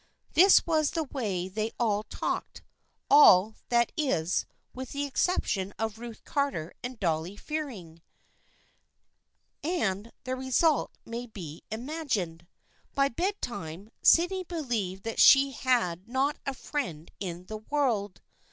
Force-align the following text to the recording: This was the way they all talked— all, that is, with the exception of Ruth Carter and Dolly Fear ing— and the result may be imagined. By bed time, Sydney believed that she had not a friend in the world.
This 0.33 0.65
was 0.65 0.89
the 0.89 1.03
way 1.03 1.47
they 1.47 1.71
all 1.79 2.01
talked— 2.01 2.63
all, 3.11 3.53
that 3.69 3.91
is, 3.95 4.47
with 4.73 4.93
the 4.93 5.05
exception 5.05 5.75
of 5.77 5.99
Ruth 5.99 6.23
Carter 6.25 6.73
and 6.83 6.99
Dolly 6.99 7.37
Fear 7.37 7.69
ing— 7.69 8.01
and 9.63 10.11
the 10.23 10.35
result 10.35 10.89
may 11.05 11.27
be 11.27 11.61
imagined. 11.69 12.47
By 12.95 13.09
bed 13.09 13.39
time, 13.43 13.91
Sydney 14.01 14.43
believed 14.43 15.03
that 15.03 15.19
she 15.19 15.51
had 15.51 16.07
not 16.09 16.39
a 16.47 16.55
friend 16.55 17.11
in 17.19 17.45
the 17.45 17.57
world. 17.57 18.21